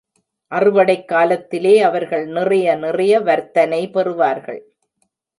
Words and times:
அறுவடைக் 0.51 1.05
காலத்திலே 1.05 1.81
அவர்கள் 1.81 2.25
நிறைய 2.27 2.75
நிறைய 2.75 3.19
வர்த்தனை 3.19 3.89
பெறுவார்கள். 3.89 4.61